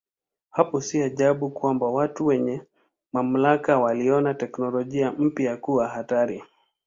[0.51, 2.61] Hapo si ajabu kwamba watu wenye
[3.13, 6.43] mamlaka waliona teknolojia mpya kuwa hatari.